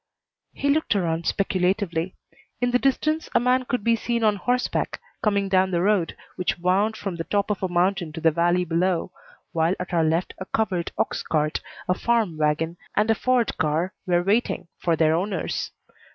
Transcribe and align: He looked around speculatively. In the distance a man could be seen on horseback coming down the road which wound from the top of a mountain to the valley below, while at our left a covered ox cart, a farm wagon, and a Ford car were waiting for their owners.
He 0.53 0.71
looked 0.71 0.95
around 0.95 1.27
speculatively. 1.27 2.15
In 2.59 2.71
the 2.71 2.79
distance 2.79 3.29
a 3.35 3.39
man 3.39 3.65
could 3.65 3.83
be 3.83 3.95
seen 3.95 4.23
on 4.23 4.35
horseback 4.37 4.99
coming 5.21 5.47
down 5.47 5.69
the 5.69 5.83
road 5.83 6.17
which 6.37 6.57
wound 6.57 6.97
from 6.97 7.17
the 7.17 7.23
top 7.23 7.51
of 7.51 7.61
a 7.61 7.67
mountain 7.67 8.11
to 8.13 8.19
the 8.19 8.31
valley 8.31 8.65
below, 8.65 9.11
while 9.51 9.75
at 9.79 9.93
our 9.93 10.03
left 10.03 10.33
a 10.39 10.45
covered 10.47 10.91
ox 10.97 11.21
cart, 11.21 11.61
a 11.87 11.93
farm 11.93 12.35
wagon, 12.35 12.77
and 12.95 13.11
a 13.11 13.13
Ford 13.13 13.55
car 13.59 13.93
were 14.07 14.23
waiting 14.23 14.67
for 14.79 14.95
their 14.95 15.13
owners. 15.13 15.69